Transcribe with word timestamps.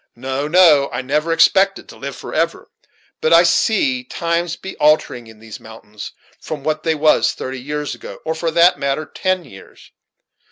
No, 0.15 0.47
no, 0.47 0.89
I 0.91 1.03
never 1.03 1.31
expected 1.31 1.87
to 1.87 1.95
live 1.95 2.15
forever; 2.15 2.71
but 3.21 3.31
I 3.31 3.43
see, 3.43 4.03
times 4.03 4.55
be 4.55 4.75
altering 4.77 5.27
in 5.27 5.37
these 5.37 5.59
mountains 5.59 6.13
from 6.39 6.63
what 6.63 6.81
they 6.81 6.95
was 6.95 7.33
thirty 7.33 7.61
years 7.61 7.93
ago, 7.93 8.17
or, 8.25 8.33
for 8.33 8.49
that 8.49 8.79
matter, 8.79 9.05
ten 9.05 9.43
years. 9.45 9.91